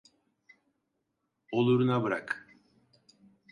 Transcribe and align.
Oluruna 1.51 2.03
bırak. 2.03 2.47